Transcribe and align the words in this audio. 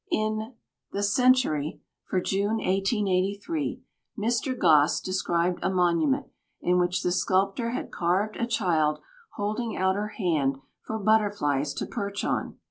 In 0.09 0.55
The 0.91 1.03
Century, 1.03 1.79
for 2.05 2.19
June, 2.21 2.55
1883, 2.57 3.83
Mr. 4.17 4.57
Gosse 4.57 4.99
described 4.99 5.59
a 5.61 5.69
monument, 5.69 6.25
in 6.59 6.79
which 6.79 7.03
the 7.03 7.11
sculptor 7.11 7.69
had 7.69 7.91
carved 7.91 8.35
a 8.37 8.47
child 8.47 8.97
holding 9.35 9.77
out 9.77 9.93
her 9.95 10.07
hand 10.17 10.57
for 10.81 10.97
butterflies 10.97 11.75
to 11.75 11.85
perch 11.85 12.23
on. 12.25 12.57